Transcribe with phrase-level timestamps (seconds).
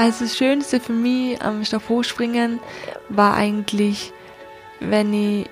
[0.00, 2.58] Also das Schönste für mich am Stabhochspringen
[3.10, 4.14] war eigentlich,
[4.80, 5.46] wenn ich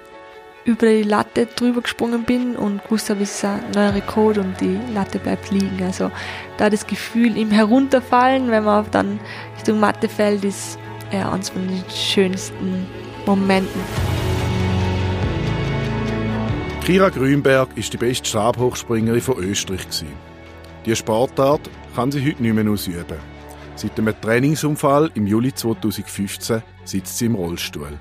[0.64, 4.58] über die Latte drüber gesprungen bin und gewusst habe, es ist ein neuer Rekord und
[4.58, 5.82] die Latte bleibt liegen.
[5.82, 6.10] Also
[6.56, 9.20] da das Gefühl im Herunterfallen, wenn man dann
[9.56, 10.78] Richtung Matte fällt, ist
[11.12, 12.86] ja, eines von den schönsten
[13.26, 13.82] Momenten.
[16.86, 19.86] Kira Grünberg ist die beste Stabhochspringerin von Österreich.
[20.86, 23.37] Diese Sportart kann sie heute nicht mehr ausüben.
[23.78, 27.96] Seit einem Trainingsunfall im Juli 2015 sitzt sie im Rollstuhl.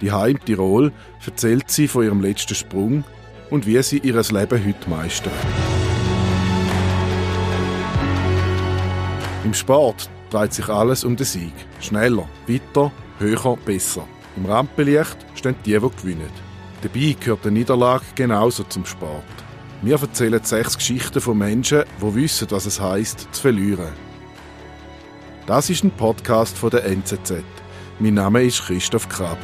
[0.00, 0.92] Die Heim Tirol
[1.26, 3.02] erzählt sie von ihrem letzten Sprung
[3.50, 5.32] und wie sie ihr Leben heute meistert.
[9.44, 11.54] Im Sport dreht sich alles um den Sieg.
[11.80, 14.06] Schneller, weiter, höher, besser.
[14.36, 16.30] Im Rampenlicht stehen die, die gewinnen.
[16.82, 19.24] Dabei gehört die Niederlage genauso zum Sport.
[19.82, 23.88] Wir erzählen sechs Geschichten von Menschen, die wissen, was es heißt, zu verlieren.
[25.50, 27.42] Das ist ein Podcast von der NZZ.
[27.98, 29.36] Mein Name ist Christoph Krapf.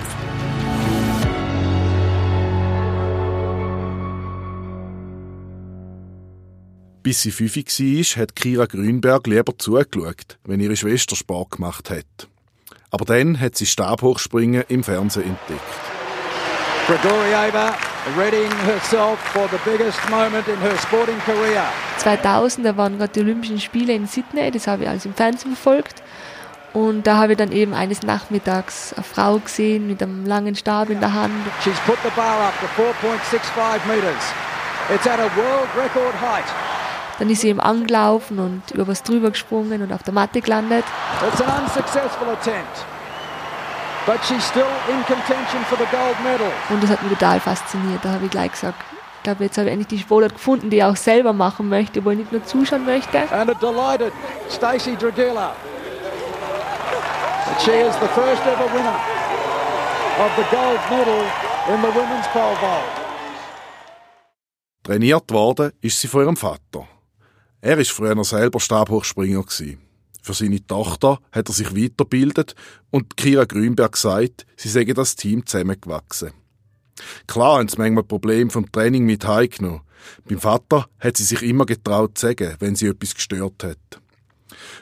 [7.03, 12.29] Bis sie fünf war, hat Kira Grünberg lieber zugeschaut, wenn ihre Schwester Sport gemacht hat.
[12.93, 15.61] Aber dann hat sie Stabhochspringen im Fernsehen entdeckt.
[16.87, 17.75] Grigorieva
[18.17, 21.65] readying herself for the biggest moment in her sporting career.
[21.99, 25.57] 2000, da waren gerade die Olympischen Spiele in Sydney, das habe ich alles im Fernsehen
[25.57, 26.03] verfolgt.
[26.73, 30.91] Und da habe ich dann eben eines Nachmittags eine Frau gesehen mit einem langen Stab
[30.91, 31.33] in der Hand.
[31.65, 34.15] She's put the bar up to 4.65 meters.
[34.95, 36.45] It's at a world record height.
[37.19, 40.85] Dann ist sie eben angelaufen und über was drüber gesprungen und auf der Matte gelandet.
[41.27, 42.85] It's an unsuccessful attempt.
[44.07, 46.53] But she's still in contention for the gold medal.
[46.71, 48.05] Und das hat mich total fasziniert.
[48.05, 48.77] Da habe ich gleich gesagt,
[49.17, 52.05] ich glaube, jetzt habe ich endlich die Sportart gefunden, die ich auch selber machen möchte,
[52.05, 53.19] wo ich nicht nur zuschauen möchte.
[53.33, 54.13] And a delighted
[54.49, 55.57] Stacey Dragila.
[57.65, 58.95] She is the first ever winner
[60.21, 61.25] of the gold medal
[61.69, 62.85] in the women's pole vault.
[64.85, 66.87] Trainiert worden ist sie von ihrem Vater.
[67.61, 69.43] Er ist früher selber Stabhochspringer
[70.27, 72.57] Für seine Tochter hat er sich weitergebildet
[72.91, 76.33] und Kira Grünberg gesagt, sie säge das Team zusammengewachsen.
[77.29, 79.83] Klar haben sie manchmal Probleme vom Training mit heimgenommen.
[80.29, 83.79] Beim Vater hat sie sich immer getraut zu sagen, wenn sie etwas gestört hat.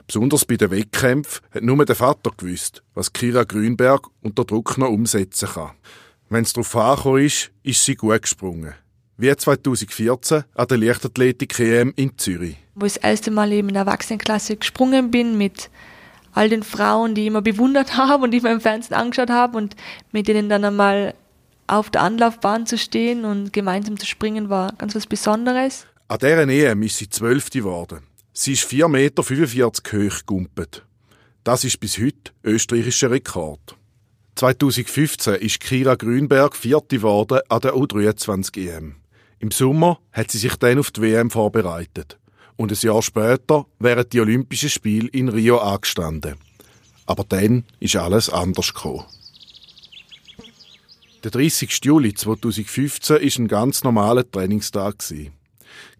[0.06, 4.88] Besonders bei den Wettkämpfen hat nur der Vater gewusst, was Kira Grünberg unter Druck noch
[4.88, 5.72] umsetzen kann.
[6.30, 8.72] Wenn es darauf angekommen ist sie gut gesprungen
[9.16, 12.56] wie 2014 an der Leichtathletik-EM in Zürich.
[12.74, 15.70] Wo ich das erste Mal eben in der Erwachsenenklasse gesprungen bin mit
[16.32, 19.30] all den Frauen, die ich immer bewundert habe und die ich mir im Fernsehen angeschaut
[19.30, 19.76] habe und
[20.12, 21.14] mit denen dann einmal
[21.66, 25.86] auf der Anlaufbahn zu stehen und gemeinsam zu springen, war ganz was Besonderes.
[26.08, 28.00] An dieser EM ist sie Zwölfte geworden.
[28.32, 30.84] Sie ist 4,45 Meter hoch gegumpelt.
[31.44, 33.76] Das ist bis heute österreichischer Rekord.
[34.34, 38.96] 2015 ist Kira Grünberg Vierte geworden an der U23 EM.
[39.44, 42.18] Im Sommer hat sie sich dann auf die WM vorbereitet.
[42.56, 46.36] Und ein Jahr später wären die Olympischen Spiele in Rio angestanden.
[47.04, 49.04] Aber dann ist alles anders gekommen.
[51.24, 51.78] Der 30.
[51.84, 55.04] Juli 2015 ist ein ganz normaler Trainingstag.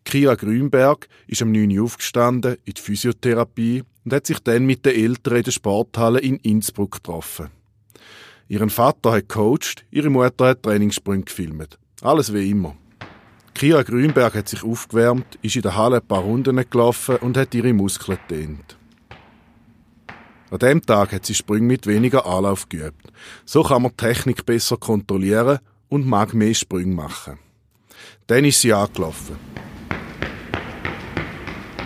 [0.06, 4.86] Kira Grünberg ist am 9 Uhr aufgestanden in die Physiotherapie und hat sich dann mit
[4.86, 7.50] den Eltern in der Sporthalle in Innsbruck getroffen.
[8.48, 11.78] Ihren Vater hat coacht, ihre Mutter hat Trainingssprünge gefilmt.
[12.00, 12.74] Alles wie immer.
[13.54, 17.54] Kira Grünberg hat sich aufgewärmt, ist in der Halle ein paar Runden gelaufen und hat
[17.54, 18.76] ihre Muskeln dehnt.
[20.50, 23.12] An dem Tag hat sie Sprünge mit weniger Anlauf geübt.
[23.44, 27.38] So kann man die Technik besser kontrollieren und mag mehr Sprünge machen.
[28.26, 29.36] Dann ist sie angelaufen.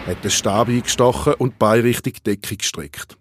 [0.06, 3.16] Hat den Stab eingestochen und die Beine Richtung Decke gestreckt.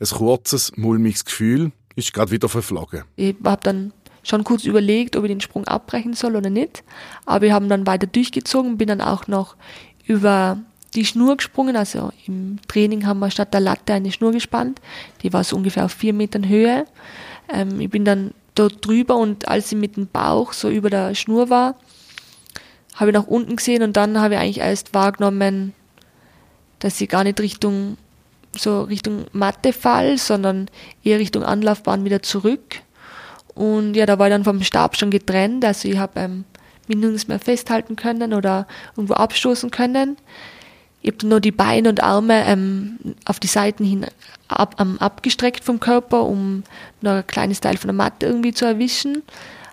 [0.00, 3.02] Ein kurzes, mulmiges Gefühl ist gerade wieder verflogen.
[3.16, 3.92] Ich habe dann
[4.22, 6.82] schon kurz überlegt, ob ich den Sprung abbrechen soll oder nicht.
[7.26, 9.56] Aber wir haben dann weiter durchgezogen, bin dann auch noch
[10.06, 10.58] über
[10.94, 11.76] die Schnur gesprungen.
[11.76, 14.80] Also im Training haben wir statt der Latte eine Schnur gespannt.
[15.22, 16.86] Die war so ungefähr auf vier Metern Höhe.
[17.52, 21.14] Ähm, ich bin dann dort drüber und als sie mit dem Bauch so über der
[21.14, 21.76] Schnur war,
[22.94, 25.72] habe ich nach unten gesehen und dann habe ich eigentlich erst wahrgenommen,
[26.80, 27.96] dass sie gar nicht Richtung
[28.56, 30.68] so Richtung Matte fall, sondern
[31.04, 32.80] eher Richtung Anlaufbahn wieder zurück.
[33.58, 35.64] Und ja, da war ich dann vom Stab schon getrennt.
[35.64, 36.44] Also ich habe ähm,
[36.86, 40.16] mich nirgends mehr festhalten können oder irgendwo abstoßen können.
[41.02, 44.06] Ich habe nur die Beine und Arme ähm, auf die Seiten hin
[44.46, 46.62] ab, ähm, abgestreckt vom Körper, um
[47.00, 49.24] noch ein kleines Teil von der Matte irgendwie zu erwischen.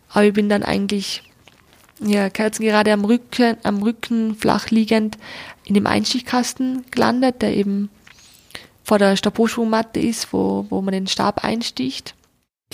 [0.09, 1.21] Aber ich bin dann eigentlich
[1.99, 5.19] ja, kerzengerade am Rücken, am Rücken flach liegend
[5.63, 7.91] in dem Einstichkasten gelandet, der eben
[8.83, 12.15] vor der Stabhochsprungmatte ist, wo, wo man den Stab einsticht.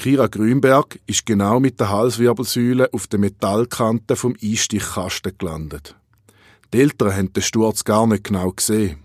[0.01, 5.93] Kira Grünberg ist genau mit der Halswirbelsäule auf der Metallkante vom Einstichkasten gelandet.
[6.73, 8.97] Die Eltern haben den Sturz gar nicht genau gesehen.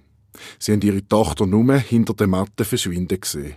[0.59, 3.57] Sie haben ihre Tochter nur hinter der Matte verschwinden gesehen.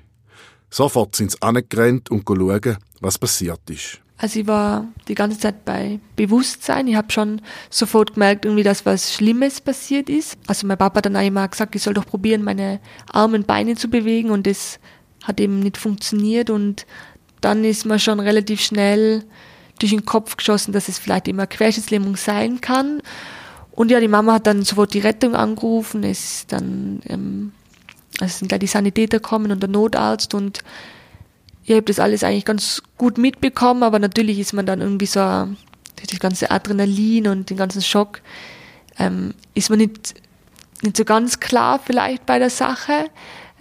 [0.70, 4.02] Sofort sind sie angerannt und schauen, was passiert ist.
[4.18, 6.88] Also ich war die ganze Zeit bei Bewusstsein.
[6.88, 10.38] Ich habe schon sofort gemerkt, irgendwie, dass was Schlimmes passiert ist.
[10.48, 13.78] Also mein Papa hat dann einmal gesagt, ich soll doch probieren, meine Arme und Beine
[13.78, 14.78] zu bewegen und das
[15.24, 16.86] hat eben nicht funktioniert und
[17.42, 19.24] dann ist man schon relativ schnell
[19.80, 23.02] durch den Kopf geschossen, dass es vielleicht immer Querschnittslähmung sein kann.
[23.72, 27.54] Und ja, die Mama hat dann sofort die Rettung angerufen, es ist dann, ähm,
[28.20, 30.60] also sind gleich die Sanitäter kommen und der Notarzt und
[31.64, 35.20] ich habe das alles eigentlich ganz gut mitbekommen, aber natürlich ist man dann irgendwie so,
[35.20, 38.22] durch das ganze Adrenalin und den ganzen Schock,
[38.98, 40.16] ähm, ist man nicht,
[40.82, 43.10] nicht so ganz klar vielleicht bei der Sache.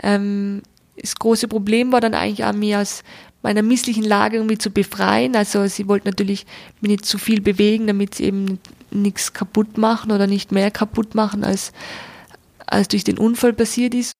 [0.02, 0.62] Ähm,
[1.00, 3.02] das große Problem war dann eigentlich auch mir aus
[3.42, 5.36] meiner misslichen Lage irgendwie zu befreien.
[5.36, 6.46] Also sie wollte natürlich
[6.80, 8.58] mich nicht zu viel bewegen, damit sie eben
[8.90, 11.72] nichts kaputt machen oder nicht mehr kaputt machen, als,
[12.66, 14.12] als durch den Unfall passiert ist.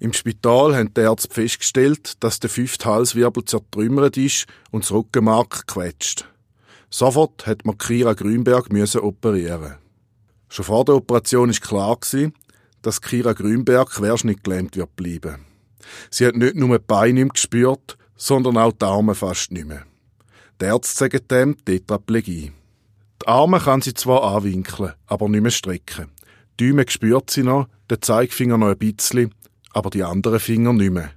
[0.00, 5.66] Im Spital haben die Ärzte festgestellt, dass der fünfte Halswirbel zertrümmert ist und das Rückenmark
[5.66, 6.26] quetscht.
[6.90, 9.76] Sofort hat man Kira Grünberg müssen operieren.
[10.48, 12.34] Schon vor der Operation ist klar gewesen,
[12.82, 15.46] dass Kira Grünberg querschnittgelähmt wird bleiben.
[16.10, 19.84] Sie hat nicht nur die Beine gespürt, sondern auch die Arme fast nicht mehr.
[20.60, 22.52] Die Ärzte sagen dem Tetraplegie.
[23.22, 26.10] Die Arme kann sie zwar anwinkeln, aber nicht mehr strecken.
[26.58, 29.34] Die Däume spürt sie noch, der Zeigefinger noch ein bisschen,
[29.72, 31.10] aber die anderen Finger nicht mehr.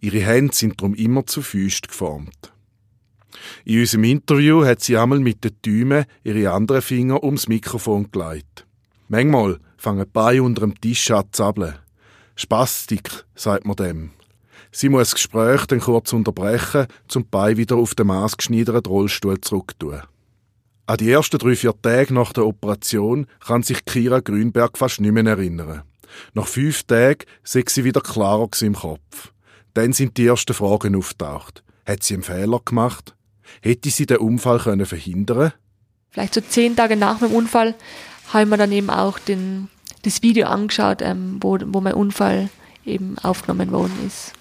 [0.00, 2.52] Ihre Hände sind darum immer zu Füßen geformt.
[3.64, 8.66] In unserem Interview hat sie einmal mit den Däumen ihre anderen Finger ums Mikrofon geleitet.
[9.08, 11.74] Manchmal fangen die unter dem Tisch an zu zappeln.
[12.34, 14.10] Spastik, sagt man dem.
[14.78, 20.02] Sie muss das Gespräch dann kurz unterbrechen, zum Bein wieder auf den maßgeschneiderten Rollstuhl zurücktun.
[20.84, 25.12] An die ersten drei, vier Tage nach der Operation kann sich Kira Grünberg fast nicht
[25.12, 25.84] mehr erinnern.
[26.34, 29.32] Nach fünf Tagen sei sie wieder klarer im Kopf.
[29.72, 31.64] Dann sind die ersten Fragen auftaucht.
[31.86, 33.14] Hat sie einen Fehler gemacht?
[33.62, 35.54] Hätte sie den Unfall können verhindern
[36.10, 37.74] Vielleicht so zehn Tage nach dem Unfall
[38.28, 39.70] haben wir dann eben auch den,
[40.02, 42.50] das Video angeschaut, ähm, wo, wo mein Unfall
[42.84, 44.34] eben aufgenommen worden ist.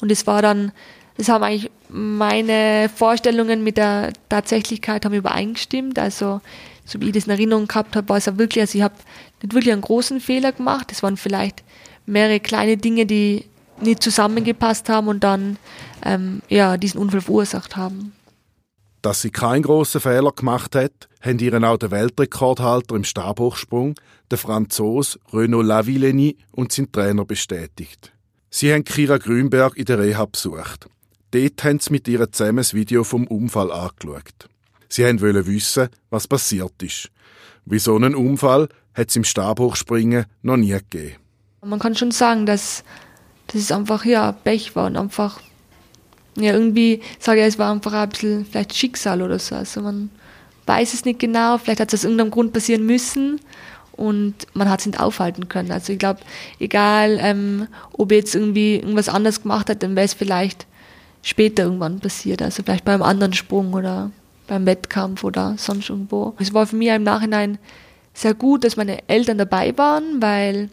[0.00, 0.72] Und es war dann,
[1.16, 5.98] das haben eigentlich meine Vorstellungen mit der Tatsächlichkeit haben übereingestimmt.
[5.98, 6.40] Also,
[6.84, 8.94] so wie ich das in Erinnerung gehabt habe, war es ja wirklich, also ich habe
[9.42, 10.90] nicht wirklich einen großen Fehler gemacht.
[10.90, 11.62] Es waren vielleicht
[12.06, 13.44] mehrere kleine Dinge, die
[13.80, 15.58] nicht zusammengepasst haben und dann
[16.04, 18.12] ähm, ja, diesen Unfall verursacht haben.
[19.02, 23.94] Dass sie keinen grossen Fehler gemacht hat, haben ihren auch der Weltrekordhalter im Stabhochsprung,
[24.30, 28.12] der Franzose Renaud Lavillenie und sein Trainer bestätigt.
[28.54, 30.86] Sie haben Kira Grünberg in der Reha besucht.
[31.30, 34.50] Dort haben sie mit ihr zusammen das Video vom Unfall angeschaut.
[34.90, 37.08] Sie wollen wissen, was passiert ist.
[37.64, 41.16] Wie so einen Unfall hat es im Stabhochspringen noch nie gegeben.
[41.64, 42.84] Man kann schon sagen, dass,
[43.46, 45.40] dass es einfach ja, Pech war und einfach
[46.36, 49.54] ja, irgendwie sage ich, es war einfach ein bisschen vielleicht Schicksal oder so.
[49.54, 50.10] Also man
[50.66, 53.40] weiß es nicht genau, vielleicht hat es aus irgendeinem Grund passieren müssen
[53.92, 55.70] und man hat es nicht aufhalten können.
[55.70, 56.20] Also ich glaube,
[56.58, 60.66] egal, ähm, ob er jetzt irgendwie irgendwas anderes gemacht hat, dann wäre es vielleicht
[61.22, 62.42] später irgendwann passiert.
[62.42, 64.10] Also vielleicht beim anderen Sprung oder
[64.46, 66.34] beim Wettkampf oder sonst irgendwo.
[66.38, 67.58] Es war für mich im Nachhinein
[68.14, 70.68] sehr gut, dass meine Eltern dabei waren, weil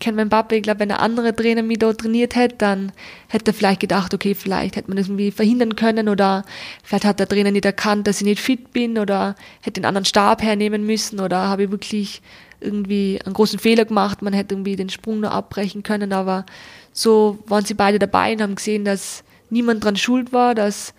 [0.00, 2.92] kenne meinen Papa, ich glaube, wenn er andere Trainer mit dort trainiert hätte, dann
[3.28, 6.44] hätte er vielleicht gedacht, okay, vielleicht hätte man das irgendwie verhindern können oder
[6.82, 10.04] vielleicht hat der Trainer nicht erkannt, dass ich nicht fit bin oder hätte den anderen
[10.04, 12.22] Stab hernehmen müssen oder habe ich wirklich
[12.60, 16.46] irgendwie einen großen Fehler gemacht, man hätte irgendwie den Sprung nur abbrechen können, aber
[16.92, 20.94] so waren sie beide dabei und haben gesehen, dass niemand dran schuld war, dass,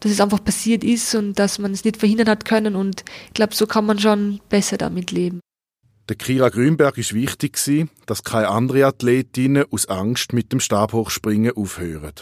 [0.00, 3.34] dass es einfach passiert ist und dass man es nicht verhindern hat können und ich
[3.34, 5.40] glaube, so kann man schon besser damit leben.
[6.12, 7.56] Der Kira Grünberg ist wichtig
[8.04, 12.12] dass keine andere Athletinnen aus Angst mit dem Stabhochspringen aufhören.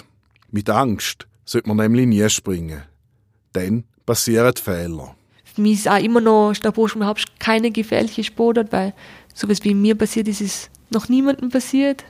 [0.52, 2.85] Mit Angst sollte man nämlich nie springen.
[3.52, 5.16] Dann passieren Fehler.
[5.42, 8.94] Für mich ist auch immer noch Stabhochspringen überhaupt keine gefährliche Sportart, weil
[9.35, 12.04] sowas wie mir passiert ist, ist noch niemandem passiert.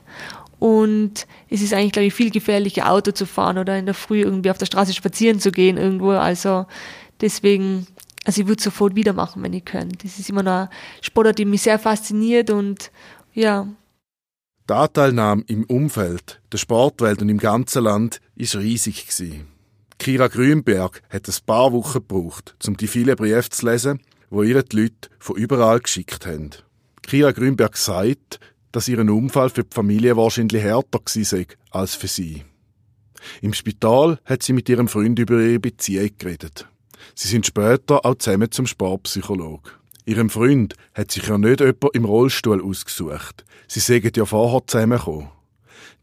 [0.58, 4.20] Und es ist eigentlich, glaube ich, viel gefährlicher, Auto zu fahren oder in der Früh
[4.20, 6.10] irgendwie auf der Straße spazieren zu gehen irgendwo.
[6.10, 6.66] Also
[7.22, 7.86] deswegen
[8.24, 10.06] also ich würde sofort wieder machen, wenn ich könnte.
[10.06, 10.68] Das ist immer noch ein
[11.00, 12.90] Sportart, die mich sehr fasziniert und
[13.32, 13.66] ja.
[14.68, 19.48] Die Anteilnahme im Umfeld, der Sportwelt und im ganzen Land ist riesig gewesen.
[19.98, 24.00] Kira Grünberg hat ein paar Wochen gebraucht, um die vielen Briefe zu lesen,
[24.30, 26.50] wo ihre die Leute von überall geschickt haben.
[27.02, 28.38] Kira Grünberg sagt,
[28.72, 32.44] dass ihren Unfall für die Familie wahrscheinlich härter gewesen sei als für sie.
[33.42, 36.66] Im Spital hat sie mit ihrem Freund über ihre Beziehung geredet.
[37.14, 39.72] Sie sind später auch zusammen zum Sportpsychologen.
[40.04, 43.44] Ihrem Freund hat sich ja nicht jemand im Rollstuhl ausgesucht.
[43.68, 45.28] Sie sägen ja vorher zusammengekommen.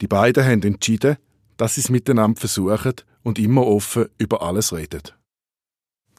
[0.01, 1.18] Die beiden haben entschieden,
[1.58, 5.01] dass sie es miteinander versuchen und immer offen über alles reden.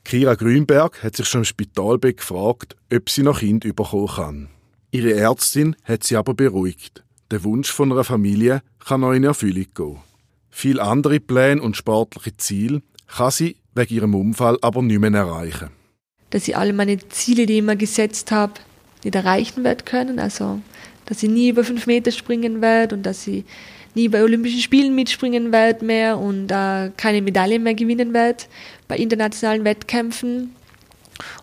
[0.05, 4.49] Kira Grünberg hat sich schon im Spitalbett gefragt, ob sie noch Kind bekommen kann.
[4.91, 7.05] Ihre Ärztin hat sie aber beruhigt.
[7.31, 9.99] Der Wunsch von einer Familie kann noch in Erfüllung gehen.
[10.51, 15.71] Viele andere Pläne und sportliche Ziele kann sie wegen ihrem Unfall aber nicht mehr erreichen.
[16.31, 18.55] Dass ich alle meine Ziele, die ich immer gesetzt habe,
[19.05, 20.19] nicht erreichen werde können.
[20.19, 20.61] Also,
[21.07, 23.45] dass ich nie über fünf Meter springen werde und dass ich
[23.95, 28.45] nie bei Olympischen Spielen mitspringen werde mehr und äh, keine Medaille mehr gewinnen werde
[28.87, 30.55] bei internationalen Wettkämpfen.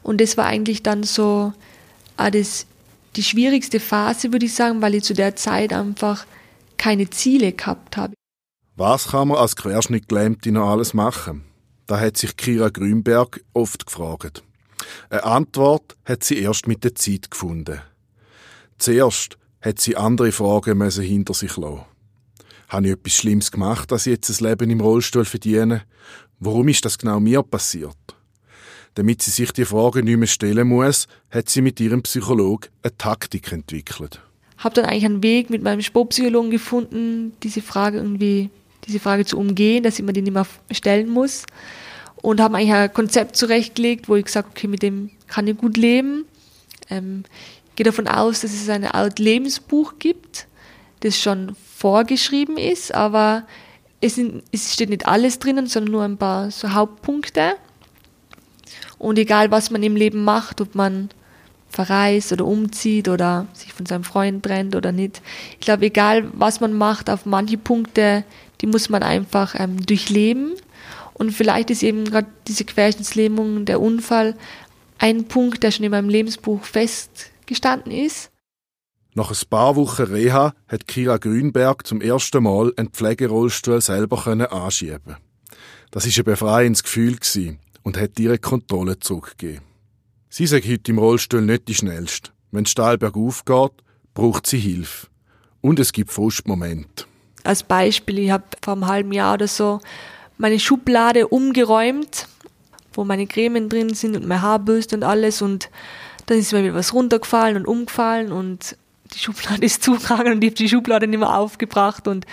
[0.04, 1.54] Und das war eigentlich dann so
[2.18, 2.68] äh, das,
[3.16, 6.26] die schwierigste Phase, würde ich sagen, weil ich zu der Zeit einfach
[6.78, 8.14] keine Ziele gehabt habe.
[8.76, 11.44] Was kann man als Querschnittgelähmte noch alles machen?
[11.88, 14.44] Da hat sich Kira Grünberg oft gefragt.
[15.10, 17.82] Eine Antwort hat sie erst mit der Zeit gefunden.
[18.78, 21.86] Zuerst hat sie andere Fragen hinter sich lassen.
[22.70, 25.84] Habe ich etwas Schlimmes gemacht, dass ich jetzt ein Leben im Rollstuhl verdiene?
[26.40, 27.96] Warum ist das genau mir passiert?
[28.96, 32.98] Damit sie sich die Frage nicht mehr stellen muss, hat sie mit ihrem Psychologen eine
[32.98, 34.22] Taktik entwickelt.
[34.58, 38.50] Habe dann eigentlich einen Weg mit meinem Sportpsychologen gefunden, diese Frage irgendwie,
[38.88, 41.46] diese Frage zu umgehen, dass ich mir die nicht mehr stellen muss.
[42.22, 45.78] Und habe eigentlich ein Konzept zurechtgelegt, wo ich gesagt okay, mit dem kann ich gut
[45.78, 46.26] leben.
[46.90, 47.24] Ähm,
[47.76, 50.48] gehe davon aus, dass es eine Art Lebensbuch gibt,
[51.02, 53.46] das schon vorgeschrieben ist, aber
[54.02, 57.56] es, sind, es steht nicht alles drinnen, sondern nur ein paar so Hauptpunkte.
[58.98, 61.10] Und egal, was man im Leben macht, ob man
[61.76, 65.22] verreist oder umzieht oder sich von seinem Freund trennt oder nicht.
[65.60, 68.24] Ich glaube, egal, was man macht, auf manche Punkte,
[68.62, 70.54] die muss man einfach ähm, durchleben.
[71.14, 74.36] Und vielleicht ist eben gerade diese Querschnittslähmung, der Unfall,
[74.98, 78.32] ein Punkt, der schon in meinem Lebensbuch festgestanden ist.
[79.14, 85.18] Nach ein paar Wochen Reha hat Kira Grünberg zum ersten Mal einen Pflegerollstuhl selber anschieben.
[85.92, 87.18] Das ist ein befreiendes Gefühl
[87.84, 89.75] und hat ihre Kontrolle zurückgegeben.
[90.38, 92.32] Sie sagt heute im Rollstuhl nicht die schnellste.
[92.52, 93.72] Wenn es steil bergauf geht,
[94.14, 95.08] braucht sie Hilfe.
[95.62, 97.06] Und es gibt Frustmomente.
[97.46, 99.80] Als Beispiel, ich habe vor einem halben Jahr oder so
[100.38, 102.28] meine Schublade umgeräumt,
[102.96, 105.70] wo meine Cremen drin sind und meine Haarbürste und alles und
[106.26, 108.76] dann ist mir wieder was runtergefallen und umgefallen und
[109.14, 112.10] die Schublade ist zugegangen und ich habe die Schublade nicht mehr aufgebracht.
[112.10, 112.26] Und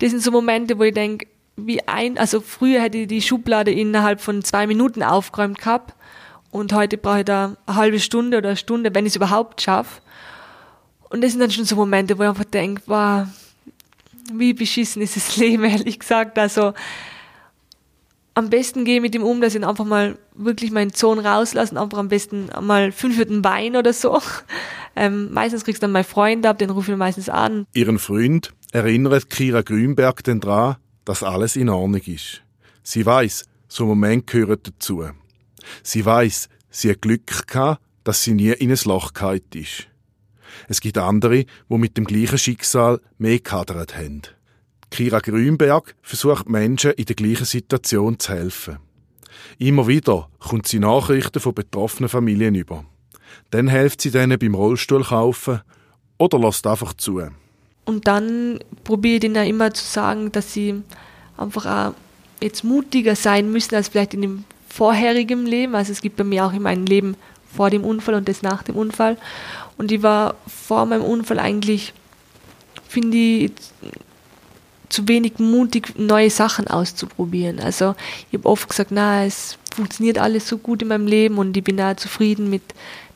[0.00, 1.26] das sind so Momente, wo ich denke,
[1.56, 5.94] wie ein, also früher hätte ich die Schublade innerhalb von zwei Minuten aufgeräumt gehabt
[6.50, 9.60] und heute brauche ich da eine halbe Stunde oder eine Stunde, wenn ich es überhaupt
[9.60, 10.00] schaffe.
[11.10, 13.26] Und das sind dann schon so Momente, wo ich einfach denke, wow,
[14.32, 16.38] wie beschissen ist das Leben, ehrlich gesagt.
[16.38, 16.74] Also
[18.34, 21.18] am besten gehe ich mit ihm um, dass ich ihn einfach mal wirklich meinen Sohn
[21.18, 24.20] rauslassen, einfach am besten mal fünf Minuten Wein oder so.
[25.00, 27.68] Ähm, meistens kriegst du dann meinen Freund ab, den rufe ich meistens an.
[27.72, 30.74] Ihren Freund erinnert Kira Grünberg denn daran,
[31.04, 32.42] dass alles in Ordnung ist.
[32.82, 35.04] Sie weiß, so Moment gehört dazu.
[35.82, 39.88] Sie weiß, sie hat Glück gehabt, dass sie nie in ein Loch gefallen ist.
[40.68, 44.22] Es gibt andere, wo mit dem gleichen Schicksal mehr gehadert haben.
[44.90, 48.78] Kira Grünberg versucht Menschen in der gleichen Situation zu helfen.
[49.58, 52.84] Immer wieder kommt sie Nachrichten von betroffenen Familien über.
[53.50, 55.60] Dann hilft sie denen beim Rollstuhl kaufen
[56.18, 57.22] oder lässt einfach zu.
[57.84, 60.82] Und dann probiere ich denen immer zu sagen, dass sie
[61.36, 61.94] einfach auch
[62.42, 65.74] jetzt mutiger sein müssen als vielleicht in dem vorherigen Leben.
[65.74, 67.16] Also es gibt bei mir auch immer ein Leben
[67.54, 69.16] vor dem Unfall und das nach dem Unfall.
[69.76, 71.94] Und ich war vor meinem Unfall eigentlich,
[72.88, 73.52] finde ich,
[74.88, 77.60] zu wenig mutig, neue Sachen auszuprobieren.
[77.60, 77.94] Also
[78.30, 81.64] ich habe oft gesagt, na, es funktioniert alles so gut in meinem Leben und ich
[81.64, 82.62] bin da zufrieden mit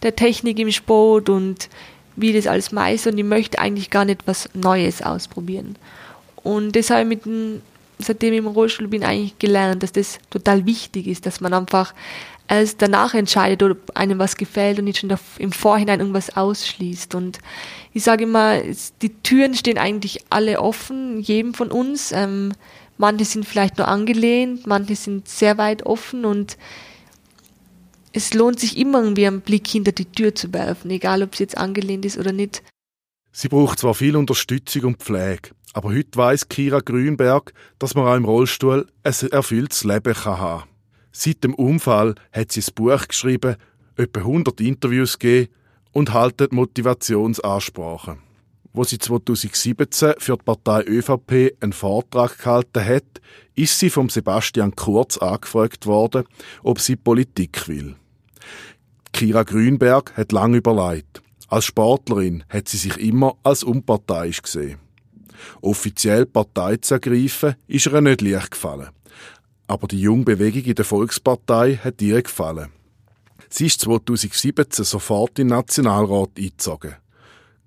[0.02, 1.68] der Technik im Sport und
[2.14, 5.76] wie das alles meistert und ich möchte eigentlich gar nicht was Neues ausprobieren.
[6.42, 7.62] Und deshalb mit dem,
[8.02, 11.94] seitdem ich im Rollstuhl bin, eigentlich gelernt, dass das total wichtig ist, dass man einfach
[12.48, 17.14] erst danach entscheidet, ob einem was gefällt und nicht schon im Vorhinein irgendwas ausschließt.
[17.14, 17.38] Und
[17.92, 18.60] ich sage immer,
[19.00, 22.12] die Türen stehen eigentlich alle offen, jedem von uns.
[22.12, 22.52] Ähm,
[22.98, 26.58] manche sind vielleicht nur angelehnt, manche sind sehr weit offen und
[28.12, 31.44] es lohnt sich immer irgendwie einen Blick hinter die Tür zu werfen, egal ob sie
[31.44, 32.62] jetzt angelehnt ist oder nicht.
[33.32, 38.16] Sie braucht zwar viel Unterstützung und Pflege, aber heute weiß Kira Grünberg, dass man auch
[38.16, 40.68] im Rollstuhl ein erfülltes Leben kann haben.
[41.12, 43.56] Seit dem Unfall hat sie ein Buch geschrieben,
[43.96, 45.52] etwa 100 Interviews gegeben
[45.92, 48.18] und haltet Motivationsansprachen.
[48.72, 53.04] wo sie 2017 für die Partei ÖVP einen Vortrag gehalten hat,
[53.54, 56.24] ist sie vom Sebastian Kurz angefragt worden,
[56.62, 57.96] ob sie Politik will.
[59.12, 61.22] Kira Grünberg hat lange überlegt.
[61.48, 64.78] Als Sportlerin hat sie sich immer als unparteiisch gesehen.
[65.60, 68.90] Offiziell Partei zu ergreifen, ist ihr nicht leicht gefallen.
[69.66, 72.70] Aber die junge Bewegung in der Volkspartei hat ihr gefallen.
[73.48, 76.96] Sie ist 2017 sofort in den Nationalrat eingezogen.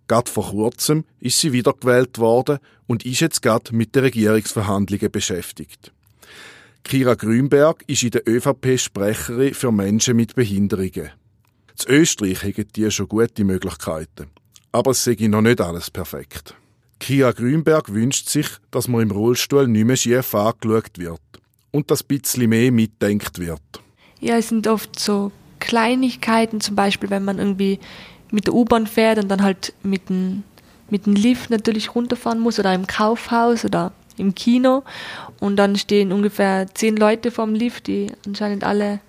[0.07, 5.91] Gerade vor kurzem ist sie wiedergewählt worden und ist jetzt gerade mit den Regierungsverhandlungen beschäftigt.
[6.83, 11.09] Kira Grünberg ist in der ÖVP Sprecherin für Menschen mit Behinderungen.
[11.75, 14.27] Z Österreich hätten die schon gute Möglichkeiten.
[14.71, 16.55] Aber es sei noch nicht alles perfekt.
[16.99, 21.19] Kira Grünberg wünscht sich, dass man im Rollstuhl nicht mehr schief angeschaut wird
[21.71, 23.61] und dass ein bisschen mehr mitdenkt wird.
[24.21, 27.79] Ja, es sind oft so Kleinigkeiten, zum Beispiel, wenn man irgendwie
[28.31, 30.43] mit der U-Bahn fährt und dann halt mit dem,
[30.89, 34.83] mit dem Lift natürlich runterfahren muss oder im Kaufhaus oder im Kino
[35.39, 38.99] und dann stehen ungefähr zehn Leute vorm Lift, die anscheinend alle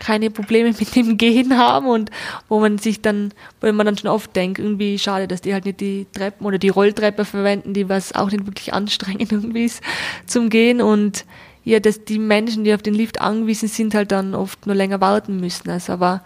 [0.00, 2.10] keine Probleme mit dem Gehen haben und
[2.48, 5.66] wo man sich dann, wo man dann schon oft denkt, irgendwie schade, dass die halt
[5.66, 9.82] nicht die Treppen oder die Rolltreppe verwenden, die was auch nicht wirklich anstrengend irgendwie ist
[10.26, 11.24] zum Gehen und
[11.62, 15.00] ja, dass die Menschen, die auf den Lift angewiesen sind, halt dann oft nur länger
[15.00, 15.68] warten müssen.
[15.70, 16.24] Also, aber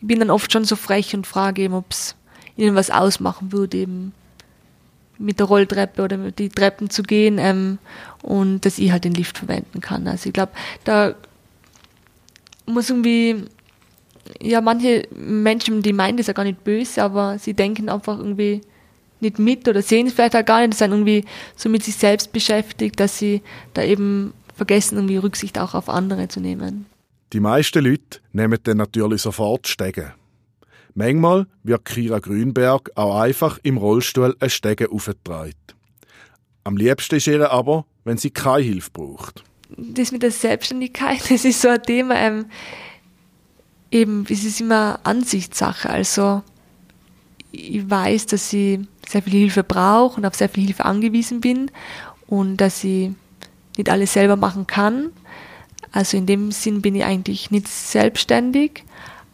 [0.00, 2.14] ich bin dann oft schon so frech und frage eben, ob es
[2.56, 4.12] ihnen was ausmachen würde, eben
[5.18, 7.78] mit der Rolltreppe oder die Treppen zu gehen ähm,
[8.22, 10.06] und dass ich halt den Lift verwenden kann.
[10.06, 10.52] Also ich glaube,
[10.84, 11.14] da
[12.66, 13.44] muss irgendwie,
[14.40, 18.60] ja, manche Menschen, die meinen das ja gar nicht böse, aber sie denken einfach irgendwie
[19.20, 21.24] nicht mit oder sehen es vielleicht halt gar nicht, sind irgendwie
[21.56, 23.42] so mit sich selbst beschäftigt, dass sie
[23.74, 26.86] da eben vergessen, irgendwie Rücksicht auch auf andere zu nehmen.
[27.32, 30.14] Die meisten Leute nehmen dann natürlich sofort Stege.
[30.94, 35.52] Manchmal wird Kira Grünberg auch einfach im Rollstuhl ein Stege aufgetragen.
[36.64, 39.44] Am liebsten ist ihr aber, wenn sie keine Hilfe braucht.
[39.68, 42.46] Das mit der Selbstständigkeit, das ist so ein Thema, ähm,
[43.90, 45.90] eben, es ist immer Ansichtssache.
[45.90, 46.42] Also,
[47.52, 51.70] ich weiß, dass ich sehr viel Hilfe brauche und auf sehr viel Hilfe angewiesen bin
[52.26, 53.10] und dass ich
[53.76, 55.10] nicht alles selber machen kann.
[55.92, 58.84] Also in dem Sinn bin ich eigentlich nicht selbstständig,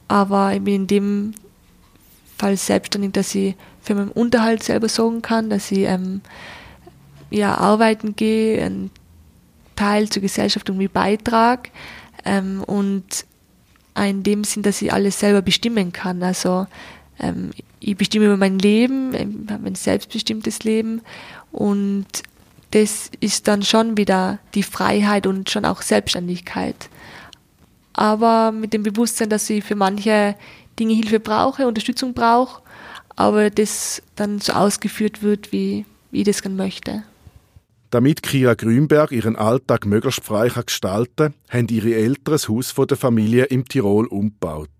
[0.08, 1.34] aber ich bin in dem
[2.38, 6.20] Fall selbstständig, dass ich für meinen Unterhalt selber sorgen kann, dass ich ähm,
[7.30, 8.90] ja, arbeiten gehe, einen
[9.76, 11.70] Teil zur Gesellschaft irgendwie beitrage
[12.24, 13.24] ähm, und
[13.96, 16.22] in dem Sinn, dass ich alles selber bestimmen kann.
[16.22, 16.66] Also
[17.20, 21.02] ähm, ich bestimme über mein Leben, ich habe ein selbstbestimmtes Leben
[21.50, 22.06] und
[22.70, 26.88] das ist dann schon wieder die Freiheit und schon auch Selbstständigkeit.
[27.92, 30.36] Aber mit dem Bewusstsein, dass ich für manche
[30.78, 32.62] Dinge Hilfe brauche, Unterstützung brauche,
[33.14, 37.02] aber das dann so ausgeführt wird, wie, wie ich das gerne möchte.
[37.92, 42.96] Damit Kira Grünberg ihren Alltag möglichst frei gestalten kann, haben ihre Eltern das Haus der
[42.96, 44.70] Familie im Tirol umgebaut.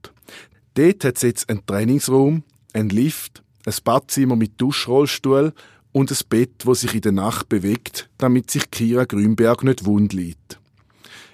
[0.73, 5.53] Dort hat es jetzt einen Trainingsraum, einen Lift, ein Badzimmer mit Duschrollstuhl
[5.93, 10.15] und ein Bett, wo sich in der Nacht bewegt, damit sich Kira Grünberg nicht wund
[10.15, 10.59] liegt.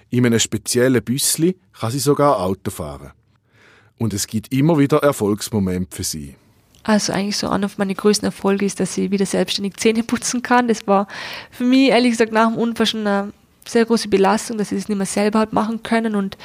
[0.09, 3.13] In einem speziellen Büssli kann sie sogar Auto fahren.
[3.97, 6.35] Und es gibt immer wieder Erfolgsmomente für sie.
[6.89, 10.41] Also eigentlich so einer von meinen größten Erfolge ist, dass ich wieder selbstständig Zähne putzen
[10.41, 10.67] kann.
[10.67, 11.07] Das war
[11.51, 13.31] für mich ehrlich gesagt nach dem Unfall schon eine
[13.63, 16.35] sehr große Belastung, dass ich das nicht mehr selber hat machen können und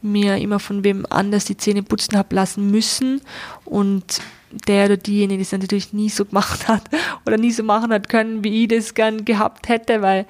[0.00, 3.22] mir immer von wem anders die Zähne putzen habe lassen müssen.
[3.64, 4.20] Und
[4.68, 6.84] der oder diejenige das natürlich nie so gemacht hat
[7.26, 10.26] oder nie so machen hat können, wie ich das gern gehabt hätte, weil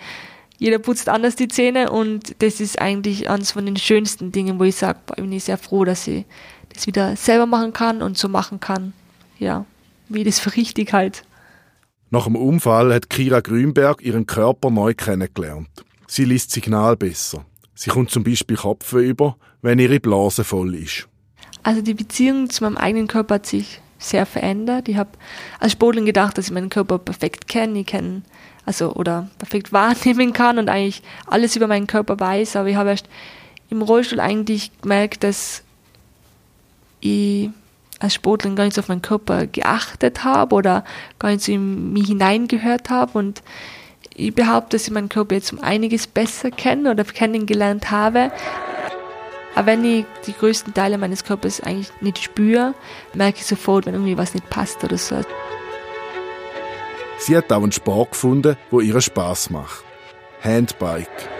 [0.56, 4.64] jeder putzt anders die Zähne und das ist eigentlich eines von den schönsten Dingen, wo
[4.64, 6.24] ich sage, bin ich sehr froh, dass ich
[6.72, 8.94] das wieder selber machen kann und so machen kann.
[9.38, 9.64] Ja,
[10.08, 11.24] wie das für richtig halt.
[12.10, 15.68] Nach dem Unfall hat Kira Grünberg ihren Körper neu kennengelernt.
[16.06, 17.44] Sie liest Signal besser.
[17.74, 21.06] Sie kommt zum Beispiel Kopf über, wenn ihre Blase voll ist.
[21.62, 24.88] Also die Beziehung zu meinem eigenen Körper hat sich sehr verändert.
[24.88, 25.10] Ich habe
[25.60, 28.22] als Sportlerin gedacht, dass ich meinen Körper perfekt kenne, ich kenne,
[28.64, 32.56] also oder perfekt wahrnehmen kann und eigentlich alles über meinen Körper weiß.
[32.56, 33.08] Aber ich habe erst
[33.70, 35.62] im Rollstuhl eigentlich gemerkt, dass
[37.00, 37.50] ich
[37.98, 40.84] als Sportlerin gar nicht so auf meinen Körper geachtet habe oder
[41.18, 43.18] gar nicht so in mich hineingehört habe.
[43.18, 43.42] Und
[44.14, 48.30] ich behaupte, dass ich meinen Körper jetzt um einiges besser kenne oder kennengelernt habe.
[49.54, 52.74] Aber wenn ich die größten Teile meines Körpers eigentlich nicht spüre,
[53.14, 55.20] merke ich sofort, wenn irgendwie was nicht passt oder so.
[57.18, 59.84] Sie hat auch einen Sport gefunden, wo ihr Spaß macht.
[60.42, 61.37] Handbike.